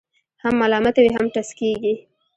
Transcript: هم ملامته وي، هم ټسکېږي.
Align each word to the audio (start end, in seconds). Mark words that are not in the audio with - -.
هم 0.43 0.53
ملامته 0.61 0.99
وي، 1.01 1.09
هم 1.17 1.25
ټسکېږي. 1.33 1.93